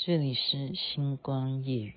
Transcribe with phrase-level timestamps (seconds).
[0.00, 1.92] 这里是星光夜雨。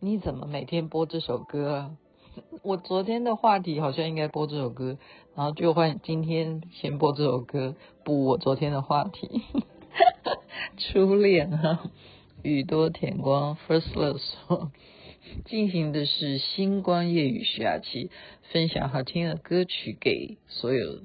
[0.00, 1.96] 你怎么每天播这首歌啊？
[2.62, 4.98] 我昨天的话题好像应该播这首歌，
[5.36, 9.42] 然后就换今天先播这首歌补我昨天的话题。
[10.76, 11.90] 初恋啊，
[12.42, 14.72] 宇多田光 First Love 说
[15.44, 18.10] 进行的是星光夜语徐雅琪
[18.50, 21.02] 分享好听的歌曲给所有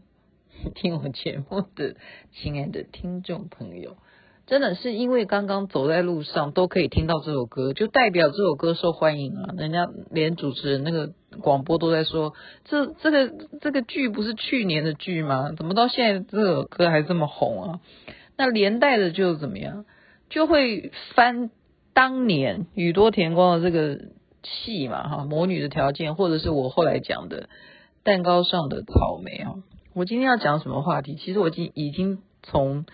[0.73, 1.95] 听我节目的
[2.33, 3.97] 亲爱的听众朋友。
[4.49, 9.53] 真的是因为刚刚走在路上都可以听到这首歌，就代表这首歌受欢迎啊！
[9.55, 12.33] 人家连主持人那个广播都在说，
[12.65, 15.51] 这这个这个剧不是去年的剧吗？
[15.55, 17.79] 怎么到现在这首歌还这么红啊？
[18.37, 19.85] 那连带的就怎么样，
[20.31, 21.51] 就会翻
[21.93, 24.05] 当年宇多田光的这个
[24.41, 27.49] 戏嘛，哈，魔女的条件，或者是我后来讲的
[28.03, 29.53] 蛋糕上的草莓啊。
[29.93, 31.13] 我今天要讲什么话题？
[31.17, 32.87] 其实我已经已经从。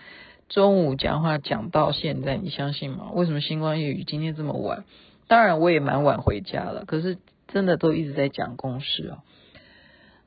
[0.48, 3.10] 中午讲话讲到现在，你相信吗？
[3.12, 4.84] 为什么星光夜语今天这么晚？
[5.26, 7.18] 当然我也蛮晚回家了，可是
[7.48, 9.24] 真的都一直在讲公事啊。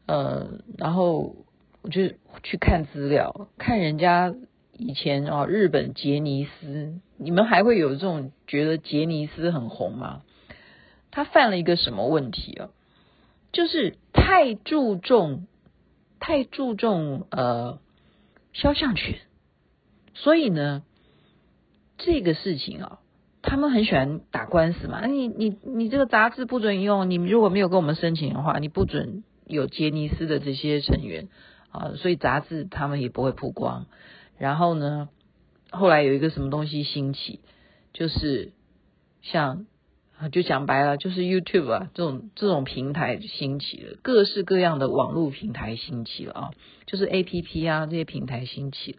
[0.08, 1.36] 呃，然后
[1.82, 2.10] 我就
[2.44, 4.36] 去看资料，看人家
[4.74, 10.24] 以前啊，日本杰尼斯，你们还会有这种觉得杰尼斯很红吗？
[11.12, 12.70] 他犯了一个什么问题啊？
[13.54, 15.48] 就是太注重，
[16.20, 17.80] 太注重呃
[18.52, 19.18] 肖像权。
[20.22, 20.84] 所以呢，
[21.98, 23.00] 这个事情啊，
[23.42, 25.06] 他们很喜欢打官司嘛。
[25.06, 31.30] 你你你这个杂志不准用，你如果没有跟我们申请的话，你不准有杰尼斯的这些成员
[31.72, 33.86] 啊，所以杂志他们也不会曝光。
[34.38, 35.08] 然后呢，
[35.72, 37.40] 后来有一个什么东西兴起，
[37.94, 38.52] 就是
[39.22, 39.68] 像
[40.34, 46.52] 就讲白了，就是 YouTube 啊这种这种平台兴起了，各式各样的网络平台兴起了啊，
[46.86, 48.98] 就是 APP 啊这些平台兴起了。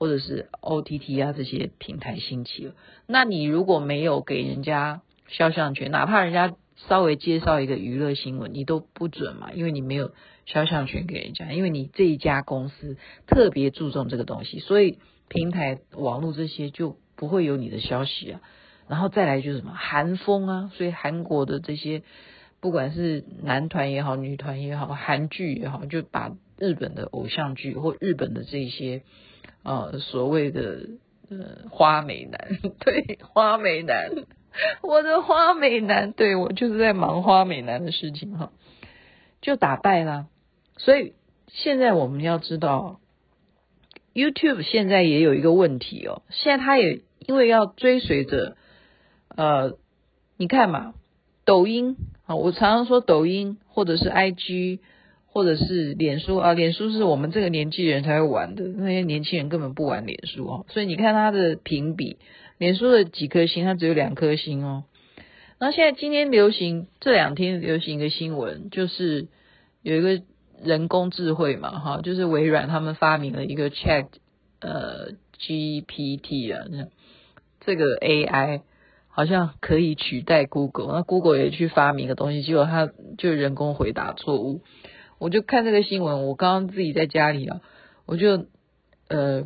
[0.00, 2.72] 或者是 OTT 啊这些平台兴起了，
[3.06, 6.56] 那你如果没有给人家肖像权，哪怕人家
[6.88, 10.12] 稍微介绍一个娱乐新闻，你都不准嘛，因为你没有
[10.46, 12.96] 肖像权给人家，因为你这一家公司
[13.26, 18.40] 特别注重这个东西，所以平台网络这些就不会有你的消息啊。
[18.88, 22.02] 然后再来就是什么韩风啊，所以韩国的这些
[22.60, 29.02] 不管是男团也好，女团也好，韩剧也好，就把日本的偶像剧或日本的这些。
[29.62, 30.88] 啊、所谓的
[31.28, 34.10] 呃花美男， 对花美男，
[34.82, 38.52] 我的花美男，对我就是在忙花美男的事情哈，
[39.42, 40.28] 就打败了。
[40.78, 41.14] 所以
[41.48, 43.00] 现在我们要知道
[44.14, 48.56] ，YouTube 现在也有一个问题哦，现在他也因为要追随着
[49.28, 49.76] 呃，
[50.36, 50.94] 你看嘛，
[51.44, 54.78] 抖音啊，我常常说抖音或者是 IG。
[55.32, 60.66] 或者是脸书啊，脸书是我们这个年纪人才会玩的，那些年轻人根本不玩脸书哦。
[60.68, 62.18] 所以你看它的评比，
[62.58, 64.84] 脸书的几颗星，它只有两颗星哦。
[65.58, 69.28] 然后现在今天流行这两天流行一个新闻，就是
[69.82, 70.22] 有一个
[70.62, 74.06] 人工智慧嘛，哈，就是微软他们发明了一个 Chat
[74.60, 76.66] 呃 GPT 啊，
[77.60, 78.62] 这个 AI
[79.08, 84.62] 好像可以取代 Google，那 Google 也去发明一个东西，结果它就人工回答错误。
[85.20, 87.60] 我就看这个新闻，我刚刚自己在家里啊，
[88.06, 88.46] 我就
[89.06, 89.42] 呃，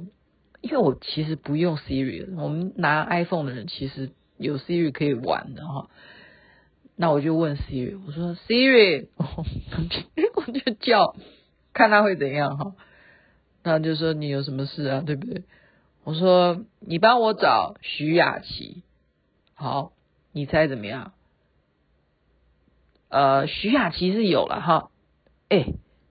[0.61, 5.91] 因为我其实不用 Siri，我们拿 iPhone 的人其实有 Siri 可以玩的哈。
[6.95, 11.17] 那我就问 Siri，我说 Siri， 我就叫
[11.73, 12.77] 看他会怎样哈。
[13.65, 15.43] 然后就说你有什么事啊，对不对？
[16.05, 18.85] 我说你帮我找徐雅琪，
[19.55, 19.93] 好，
[20.31, 21.15] 你猜怎么样？
[23.09, 24.91] 呃，徐雅琪是有了哈，
[25.55, 25.67] 哎，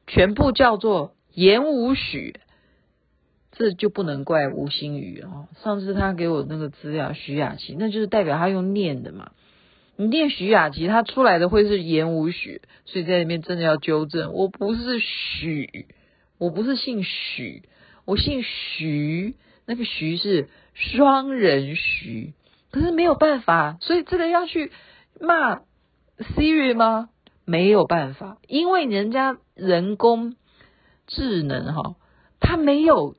[0.08, 2.40] 全部叫做言午许，
[3.52, 5.50] 这就不能怪吴心宇哦。
[5.62, 9.32] 上次他给我那个资料，徐雅琪，那就是代表他用念的嘛。
[9.98, 15.88] 你念徐雅琪，他出来的会是言午许，所以在里面真的要纠正，我不是许，
[16.38, 17.64] 我不是姓许，
[18.06, 19.36] 我姓徐，
[19.66, 22.34] 那个徐是双人徐，
[22.72, 24.72] 可是没有办法，所以这个要去
[25.20, 25.58] 骂
[26.18, 27.10] Siri 吗？
[27.46, 30.36] 没有办法，因为人家人工
[31.08, 31.96] 智能哈，
[32.40, 33.16] 他没有，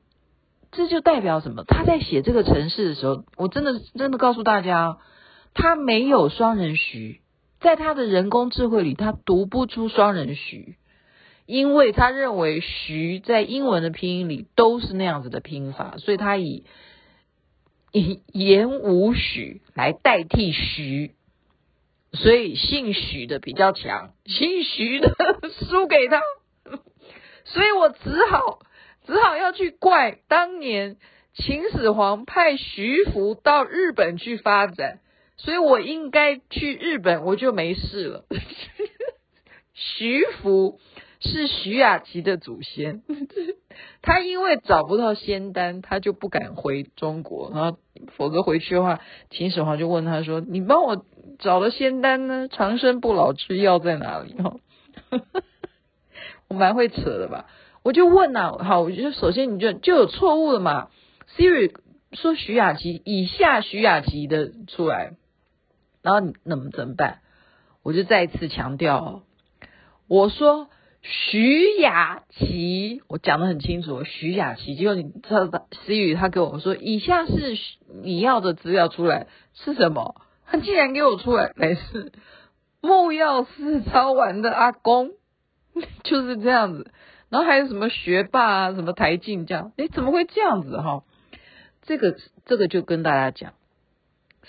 [0.72, 1.64] 这就代表什么？
[1.64, 4.98] 他在写这个城市的时候，我真的真的告诉大家。
[5.56, 7.20] 他没有双人徐，
[7.60, 10.74] 在他的人工智慧里，他读不出双人徐，
[11.46, 16.64] 因为他认为徐在英文的拼音里都是那样子的拼法，所以他以
[17.92, 21.14] 以言无许来代替徐，
[22.14, 25.10] 所以姓徐的比较强，姓徐的
[25.68, 26.20] 输给他，
[27.44, 28.60] 所以我只好
[29.06, 30.96] 只好要去怪当年
[31.34, 35.00] 秦始皇派徐福到日本去发展。
[35.36, 38.24] 所以我应该去日本，我就没事了。
[39.74, 40.78] 徐 福
[41.24, 43.02] 是徐雅琪的祖先，
[44.02, 47.50] 他因为找不到仙丹，他就不敢回中国。
[47.54, 47.78] 然后，
[48.16, 49.00] 否则回去的话，
[49.30, 51.04] 秦始皇就问他说：“你帮我
[51.38, 52.48] 找了仙丹呢？
[52.48, 54.56] 长生不老之药在哪里？”哈，
[56.48, 57.46] 我蛮会扯的吧？
[57.82, 60.88] 我就问呐、啊，好，我觉得首先你就就有错误了嘛。
[61.36, 61.74] Siri
[62.12, 65.14] 说徐雅琪，以下徐雅琪的出来。
[66.02, 67.20] 然后你那么怎么办？
[67.82, 69.22] 我就再一次强调，
[70.06, 70.68] 我说
[71.06, 74.74] 徐雅琪，我讲的很清楚，徐雅琪。
[74.74, 77.58] 结果你知道吧？Siri 他给我说，以下是
[78.02, 80.14] 你要的资料出来是什么？
[80.46, 82.12] 他竟然给我出来，没事，
[82.80, 85.10] 木曜四超玩的阿公
[86.04, 86.90] 就是这样子。
[87.28, 89.72] 然后还有什么学霸啊，什么台进这样？
[89.76, 91.04] 诶，怎么会这样子哈？
[91.82, 92.16] 这个
[92.46, 93.52] 这个就跟大家讲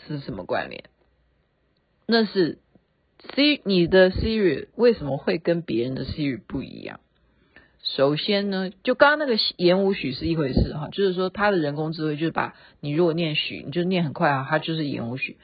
[0.08, 0.86] 是什么关联？
[2.08, 2.60] 那是
[3.36, 7.00] C 你的 Siri 为什么会跟别人的 Siri 不一样？
[7.82, 15.38] 首先呢，就刚刚那个言午许是一回事哈，就是说它的人工智慧就是把你如果念许，你就念很快啊，它就是言午许。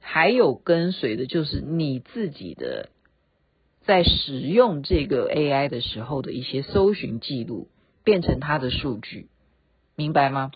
[0.00, 2.90] 还有跟随的就是你自己的
[3.84, 7.68] 在使用这个 AI 的时候的一些搜寻记录，
[8.04, 9.28] 变成它的数据，
[9.96, 10.52] 明白吗？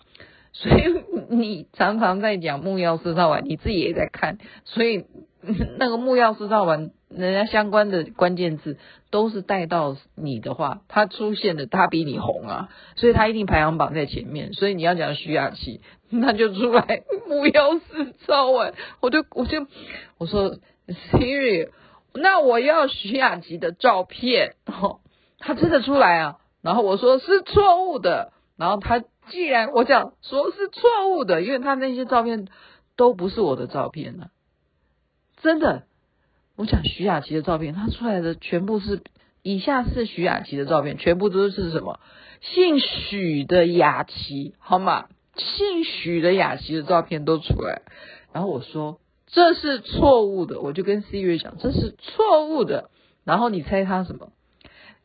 [0.53, 0.83] 所以
[1.29, 5.05] 你常常在讲木曜四超玩，你自己也在看，所以。
[5.77, 8.77] 那个木曜四超玩，人家相关的关键字
[9.09, 14.53] 都是带到你的话，他出现的他比你红啊，所以他一定排行榜在前面。
[14.53, 15.81] 所以你要讲徐雅琪，
[16.11, 19.65] 那就出来木曜四超玩，我就我就
[20.17, 20.57] 我说
[20.87, 21.69] Siri，
[22.13, 24.99] 那我要徐雅琪的照片，哦，
[25.39, 32.47] 他真的出来啊，然后我说是错误的，然后他既然我讲说是错误的，因为他那些照片
[32.97, 34.38] 都不是我的照片呢，啊。
[35.41, 35.83] 真的，
[36.55, 39.01] 我讲徐雅琪的照片，他出来的全部是
[39.41, 41.99] 以下是徐雅琪的照片，全部都是什么？
[42.41, 45.07] 姓许的雅琪，好吗？
[45.35, 47.83] 姓许的雅琪的照片都出来，
[48.33, 52.89] 然后我说这是错误的，我就跟 Siri 讲这是错误的，
[53.23, 54.33] 然后你猜他什么？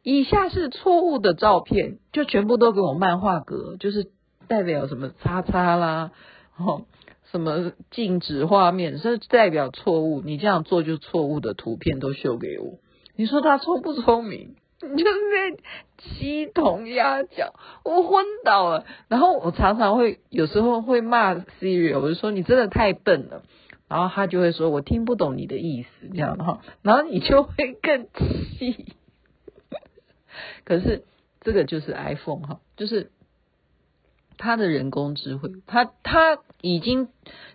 [0.03, 4.11] 以下是错误的照片，就全部都给我漫画格，就是
[4.49, 6.11] 代表什么叉叉啦，
[6.57, 6.87] 哦。
[7.35, 10.21] 什么禁止画面，这代表错误。
[10.21, 12.79] 你这样做就错误的图片都秀给我。
[13.17, 14.55] 你说他聪不聪明？
[14.81, 15.63] 你就是在
[15.99, 17.51] 鸡同鸭讲，
[17.85, 18.87] 我昏倒了。
[19.09, 23.43] 然后我常常会有时候会骂 Siri，我就说你真的太笨了。
[23.89, 26.61] 然后他就会说我听不懂你的意思，这样哈。
[26.83, 28.95] 然后你就会更气。
[30.63, 31.03] 可是
[31.41, 33.11] 这个就是 iPhone 哈，就是。
[34.37, 37.09] 它的人工智慧，它它已经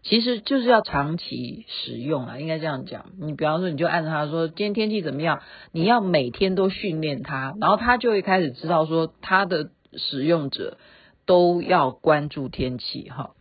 [0.04, 3.08] 其实就是要长期使用啊，应该这样讲。
[3.20, 5.42] 你比方说，你就按照它说，今天天气怎么样？
[5.72, 10.78] 你要每天都训练它，然后它就会开始知道说，它的使用者
[11.26, 13.32] 都要关注天气哈。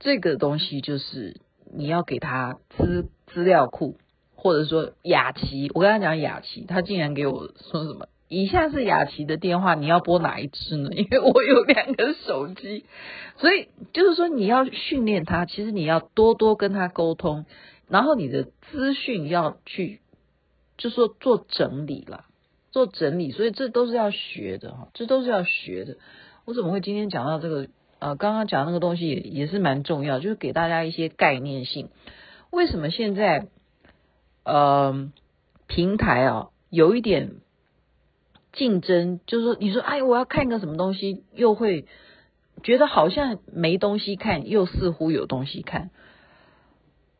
[0.00, 1.40] 这个东西就是
[1.72, 3.98] 你要给它资资料库，
[4.34, 8.06] 或者说雅琪，我跟他讲雅琪，他竟然给我说什么？
[8.32, 10.88] 以下是雅琪的电话，你要拨哪一支呢？
[10.96, 12.86] 因为我有两个手机，
[13.36, 17.44] 所以就是说你要训练他，其实你要多多跟他沟通，
[17.88, 20.00] 然后你的资讯要去，
[20.78, 22.24] 就说做整理了。
[22.70, 25.98] 做整理，所以这都是要学的哈，这都是要学的。
[26.46, 27.68] 我怎么会今天讲到这个？
[27.98, 31.90] 呃，刚刚讲那个东西也也是蛮重要，就是给大家一些概念性。
[32.50, 33.48] 为什么现在
[34.42, 35.12] 呃
[35.66, 37.41] 平台啊有一点
[38.52, 39.20] 竞争？
[39.26, 41.86] 就是说，你说哎，我要看个什么东西，又会
[42.62, 45.90] 觉得好像没东西看，又似乎有东西看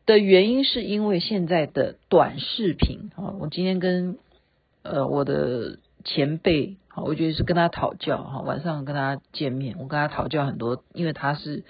[0.05, 3.35] 的原因，是因为现在的短视频啊。
[3.39, 4.17] 我今天跟
[4.83, 6.77] 呃我的前辈。
[6.95, 11.63] 好，我觉得是跟他讨教哈，晚上跟他见面，我跟他讨教很多，因为他是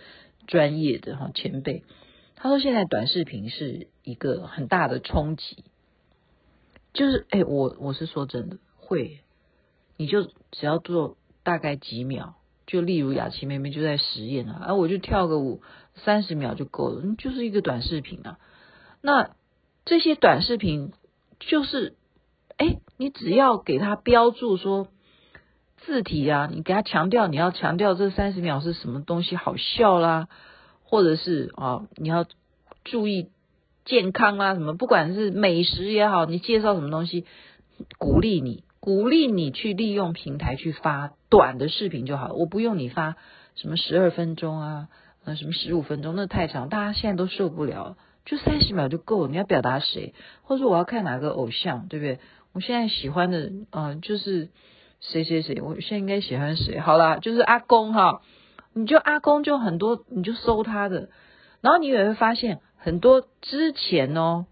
[0.48, 1.86] 专业的哈前辈。
[2.36, 5.63] 他说现在短视频是一个很大的冲击，
[6.91, 9.22] 就是哎，我我是说真的会，
[9.97, 12.35] 你就只要做大概几秒，
[12.67, 15.62] 就例如雅琪妹妹就在实验啊，啊我就跳个舞
[15.95, 18.38] 三十秒就够了，就是一个短视频啊。
[19.01, 19.31] 那
[19.85, 20.93] 这些短视频
[21.39, 21.95] 就是
[22.57, 24.88] 哎，你只要给他标注说。
[25.85, 30.29] 字体啊，你给他强调，你要强调这三十秒是什么东西好笑啦，
[30.81, 32.25] 或者是啊，你要
[32.85, 33.27] 注意
[33.83, 37.25] 健康啊，什么不管是美食也好，你介绍什么东西，
[37.97, 42.33] 鼓励你，鼓励你去利用平台去发短的视频就好。
[42.33, 43.15] 我不用你发
[43.55, 44.89] 什么十二分钟啊，
[45.23, 49.29] 呃什么十五分钟，那太长，大家现在都受不了，就三十秒就够了。
[49.29, 52.19] 你要表达谁，或者说我要看哪个偶像，对不对？
[52.51, 54.49] 我现在喜欢的，嗯，就是。
[54.99, 56.79] 谁谁谁，我现在应该喜欢谁？
[56.79, 58.21] 好啦，就是阿公哈，
[58.73, 61.09] 你就阿公就很多，你就搜他的，
[61.59, 64.45] 然后你也会发现很多之前哦，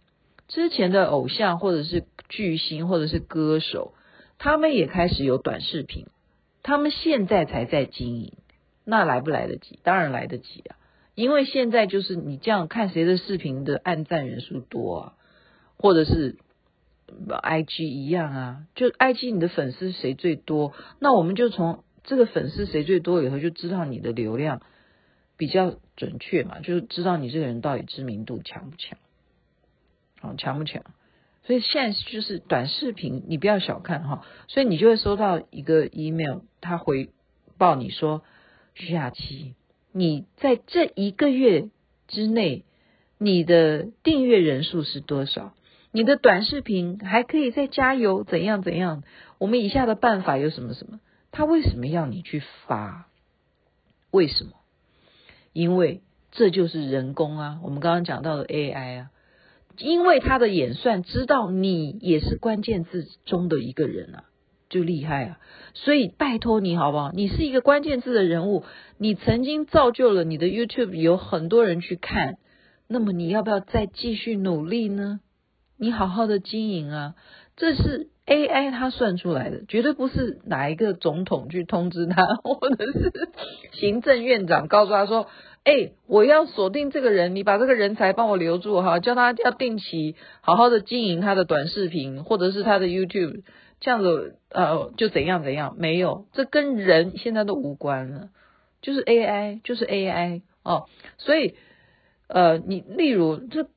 [0.49, 3.93] 之前的偶像或者是巨星或者是歌手，
[4.43, 6.07] 他们也开始有短视频，
[6.63, 8.33] 他们现在才在经营，
[8.83, 9.77] 那来不来得及？
[9.83, 10.77] 当然来得及啊，
[11.13, 15.13] 因为现在就是你这样看谁的视频的按赞人数多啊，
[15.77, 16.37] 或者是。
[17.29, 24.61] I G 一样啊，就 I G 你的粉丝谁最多，那我们就从这个粉丝谁最多以后就知道你的流量
[25.35, 28.97] 比较准确嘛，就知道你这个人到底知名度强不强，
[30.21, 30.85] 好强不强？
[31.51, 37.09] 所以现在就是短视频，你不要小看哈，所以你就会收到一个 email，他回
[37.57, 38.23] 报你说，
[38.73, 39.55] 徐雅琪，
[39.91, 41.67] 你在这一个月
[42.07, 42.63] 之内，
[43.17, 45.53] 你的订阅人数是多少？
[45.91, 49.03] 你的短视频还可以再加油，怎样怎样？
[49.37, 51.01] 我们以下的办法有什么什么？
[51.31, 53.09] 他为什么要你去发？
[54.09, 54.51] 为什么？
[55.51, 59.09] 因为这就是人工啊，我们刚刚讲到的 AI 啊，
[59.77, 64.23] 因为他的演算知道你也是关键字中的一个人啊，
[64.69, 65.39] 就厉害啊。
[65.73, 67.11] 所以拜托你好不好？
[67.13, 68.63] 你是一个关键字的人物，
[68.97, 72.37] 你曾经造就了你的 YouTube 有很多人去看，
[72.87, 75.19] 那么你要不要再继续努力呢？
[75.77, 77.15] 你好好的经营啊，
[77.55, 83.11] 这是 AI 它算出来的，绝对不是哪一个总统去通知他， 或者是
[83.71, 85.27] 行政院长告诉他说
[85.65, 93.41] ：“哎，我要锁定这个人，你把这个人才帮我留住哈，叫他要定期好好的经营他的短视频，或者是他的 YouTube，
[93.79, 98.29] 这样子呃就怎样怎样。”没有，这跟人现在都无关了，
[98.81, 100.85] 就是 AI，就是 AI 哦。
[101.17, 101.55] 所以
[102.27, 103.67] 呃，你例如这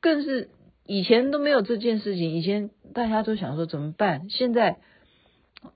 [0.00, 0.50] 更是。
[0.86, 4.30] 以前都没有这件事情，以前大家都想说怎么办？
[4.30, 4.78] 现在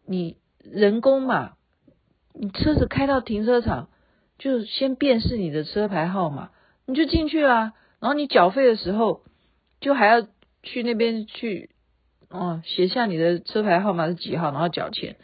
[0.07, 1.53] 你人工嘛，
[2.33, 3.91] 你车子开到停车场，
[4.39, 6.51] 就先辨识你的车牌号码，
[6.87, 7.75] 你就进去啦。
[8.01, 9.23] 然后你缴费的时候，
[9.81, 10.27] 就还要
[10.63, 11.71] 去那边去
[12.31, 15.17] 哦，写下你的车牌号码是几号，然后缴钱。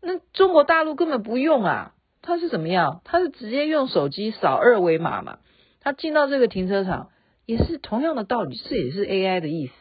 [0.00, 3.02] 那中国大陆根本不用啊，他是怎么样？
[3.04, 5.38] 他是直接用手机扫二维码嘛，
[5.80, 7.10] 他进到这个停车场。
[7.44, 9.72] 也是同样的道理，这也是 AI 的意思。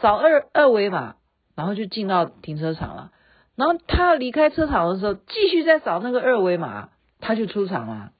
[0.00, 1.16] 扫二二维码，
[1.54, 3.12] 然后就进到停车场了。
[3.56, 6.90] 然后他要离开车场的时候，继续再扫那个二维码，
[7.20, 8.12] 他就出场了。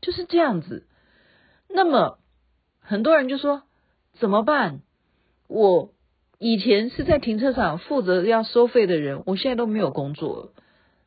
[0.00, 0.86] 就是这样子。
[1.68, 2.18] 那么
[2.80, 3.62] 很多人就说
[4.18, 4.80] 怎么办？
[5.48, 5.90] 我
[6.38, 10.52] 以前是在停车场负责要收费的人，我现在都没有工作。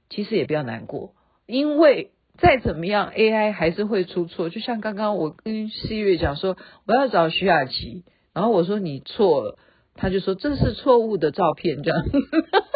[0.10, 1.14] 其实也不要难过，
[1.46, 2.12] 因为。
[2.42, 4.50] 再怎么样，AI 还是会出错。
[4.50, 9.60] 就像刚刚我跟 Siri 讲说，我要找徐雅琪，然后我说你错了，
[9.96, 12.04] 他就说这是错误的照片，这样。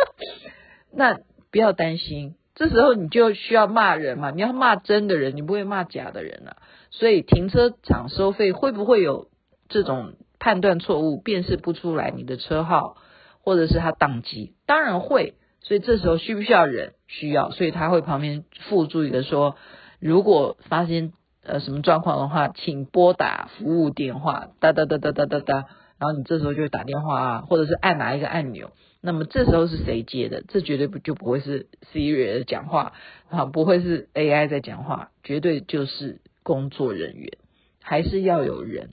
[0.92, 1.20] 那
[1.52, 6.58] 不要担心，这时候你就需要骂人嘛，你要骂真的人，你不会骂假的人啊。
[6.92, 9.30] 所以停车场收费会不会有
[9.70, 12.98] 这种判断错误，辨识不出来你的车号，
[13.42, 14.54] 或者是他当机？
[14.66, 15.36] 当然会。
[15.62, 16.94] 所以这时候需不需要人？
[17.08, 19.56] 需要，所以他会旁边附注一个说，
[20.02, 25.66] 如果发现呃什么状况的话，请拨打服务电话，哒哒哒哒哒哒哒，
[26.04, 30.44] 然后你这时候就打电话啊，或者是按哪一个按钮，那么这时候是谁接的？
[30.50, 32.92] 这绝对不就不会是 Siri 讲话
[33.30, 37.38] 啊，不会是 AI 在讲话，绝对就是工作人员，
[37.82, 38.90] 还是要有人，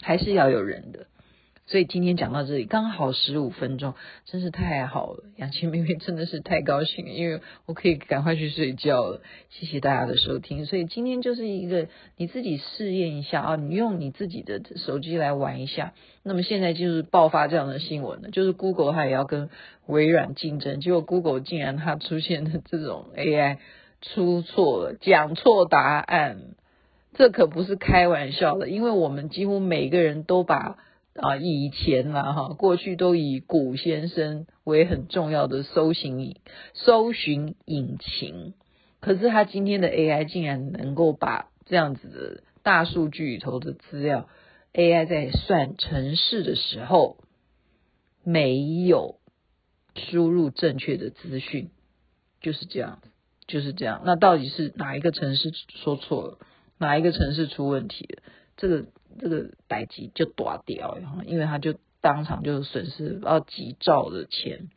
[0.00, 1.08] 还是要有人的。
[1.72, 3.94] 所以今天讲到这里，刚好十五分钟，
[4.26, 5.24] 真是太好了。
[5.36, 9.22] 雅琪妹妹真的是太高兴了，因为我可以赶快去睡觉了。
[9.48, 10.66] 谢谢大家的收听。
[10.68, 11.88] 所以今天就是一个
[12.18, 15.94] 你自己试验一下啊，你用你自己的手机来玩一下。
[16.22, 19.48] 那么现在就是爆发这样的新闻了，就是 Google 它也要跟
[19.86, 23.56] 微软竞争，结果 Google 竟然它出现的这种 AI
[24.02, 26.36] 出错了，讲错答案，
[27.14, 30.76] 这可不是开玩笑的，因为我们几乎每个人都把。
[31.14, 36.36] 啊，以前啦哈，过去都以古先生为很重要的搜寻
[36.72, 38.54] 搜寻引擎，
[39.00, 44.26] 可是他今天的 AI 竟然能够把这样子的大数据里头的资料
[44.72, 47.18] ，AI 在算城市的时候
[48.24, 49.16] 没有
[49.94, 51.68] 输入正确的资讯，
[52.40, 53.00] 就是这样，
[53.46, 54.00] 就是这样。
[54.06, 56.38] 那到底是哪一个城市说错了，
[56.78, 58.22] 哪一个城市出问题了？
[58.62, 58.84] 这个。
[59.20, 64.70] 这个代志就断掉，因为他就当场就损失了几兆的钱，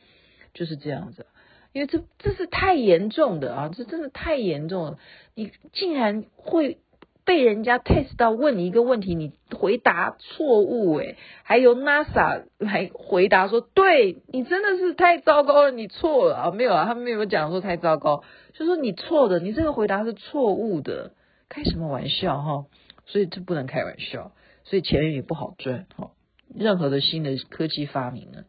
[0.54, 1.25] 就是这样子。
[1.72, 5.00] 因为这这是太严重的啊，这真的太严重了。
[5.36, 6.80] 你竟然会
[7.24, 21.13] 被人家 test 到问你一个问题，你回答错误，诶，还由 NASA 来回答说，对，你真的是太糟糕了，你错了啊，没有啊，他们没有讲说太糟糕，就说你错的，你这个回答是错误的，
[21.48, 22.65] 开什么玩笑哈？
[23.05, 24.31] 所以这不能开玩笑，
[24.63, 26.12] 所以钱也不好赚哈。
[26.53, 28.45] 任何的新的科技发明呢，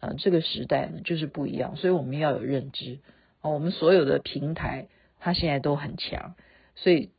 [0.00, 2.98] 啊，这个时代呢就是不一样，所以我们要有认知
[3.40, 3.50] 啊。
[3.50, 4.88] 我们所有的平台
[5.20, 6.34] 它现在都很强，
[6.74, 7.10] 所以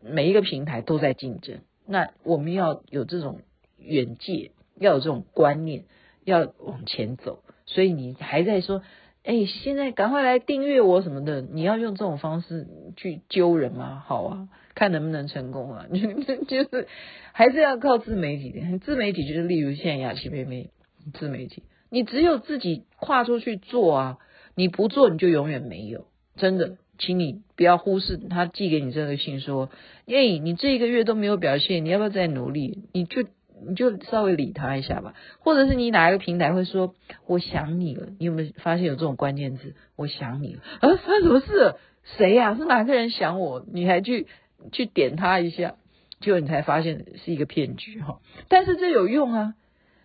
[0.00, 1.60] 每一个平台都在竞争。
[1.86, 3.40] 那我们要有这种
[3.78, 5.84] 远见，要有这种观念，
[6.24, 7.42] 要往前走。
[7.66, 8.82] 所以你还在说，
[9.22, 14.02] 哎，现在赶快来订阅我什么的，你要用这种方式去揪人吗？
[14.06, 14.48] 好啊。
[14.74, 15.86] 看能不能成功啊？
[16.48, 16.88] 就是
[17.32, 18.78] 还是要靠自媒体的。
[18.78, 20.70] 自媒体就是例如现在雅琪妹妹
[21.12, 24.18] 自媒体，你只有自己跨出去做啊！
[24.56, 26.06] 你不做你就永远没有。
[26.36, 29.70] 真的，请你不要忽视他寄给你这个信说，
[30.06, 32.84] 诶，你这一个月都没有表现，你要不要再努力？
[32.92, 33.22] 你就
[33.66, 35.14] 你就稍微理他一下吧。
[35.38, 36.94] 或者是你哪一个平台会说
[37.26, 38.08] 我想你了？
[38.18, 39.74] 你有没有发现有这种关键字？
[39.94, 40.96] 我想你了啊？
[40.96, 41.76] 发生什么事？
[42.16, 42.54] 谁呀？
[42.56, 43.64] 是哪个人想我？
[43.72, 44.26] 你还去？
[44.72, 45.74] 去点他一下，
[46.20, 48.20] 结果你才发现是一个骗局哈。
[48.48, 49.54] 但是这有用啊，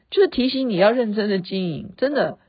[0.10, 2.40] 就是提醒你要认真的经营，真的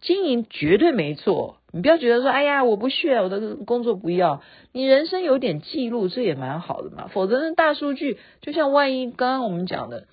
[0.00, 1.56] 经营绝对没错。
[1.72, 4.42] 你不要觉得说，哎呀，我不屑，我的工作不要。
[4.72, 7.06] 你人生有点记录，这也蛮好的嘛。
[7.06, 10.08] 否则那大数据，就像万一刚刚我们讲的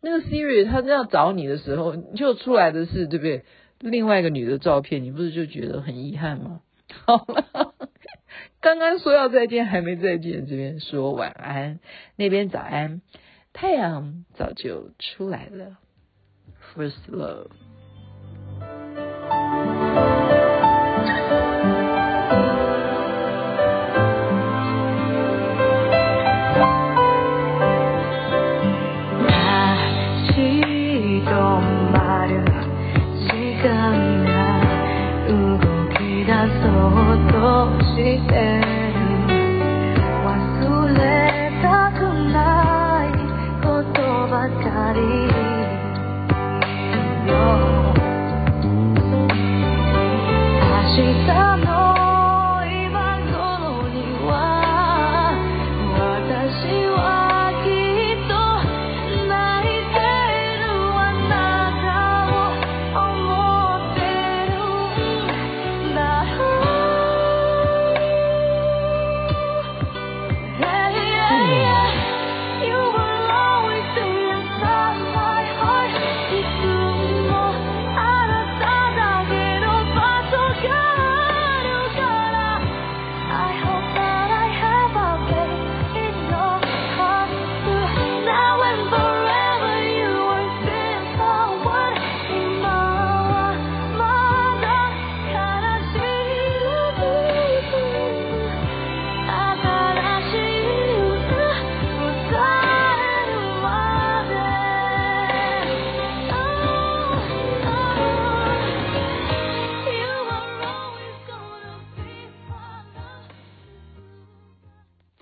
[0.00, 3.42] 那个 Siri，他这样找你的时候，就出来的是对不对？
[3.80, 6.60] 另外一个女的照片，你不是就觉得很遗憾吗？
[7.06, 7.69] 好了。
[8.60, 10.46] 刚刚说要再见，还没再见。
[10.46, 11.80] 这边说晚安，
[12.16, 13.00] 那边早安。
[13.52, 15.78] 太阳早就出来了。
[16.74, 17.48] First love。